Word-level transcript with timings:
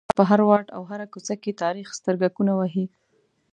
د 0.03 0.03
ښار 0.05 0.13
په 0.19 0.23
هر 0.29 0.39
واټ 0.49 0.67
او 0.75 0.81
هره 0.91 1.05
کوڅه 1.13 1.33
کې 1.41 1.59
تاریخ 1.63 1.87
سترګکونه 1.99 2.51
وهي. 2.55 2.85